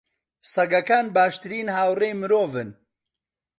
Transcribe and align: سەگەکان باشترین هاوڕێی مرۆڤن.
سەگەکان 0.53 1.05
باشترین 1.15 1.67
هاوڕێی 1.75 2.17
مرۆڤن. 2.21 2.69